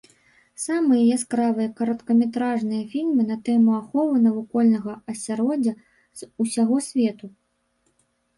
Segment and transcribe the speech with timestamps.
[0.67, 5.73] Самыя яскравыя кароткаметражныя фільмы на тэму аховы навакольнага асяроддзя
[6.17, 7.25] з усяго свету.